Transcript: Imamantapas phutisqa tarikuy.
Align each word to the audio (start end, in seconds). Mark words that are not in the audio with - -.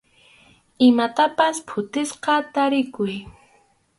Imamantapas 0.87 1.55
phutisqa 1.67 2.33
tarikuy. 2.53 3.13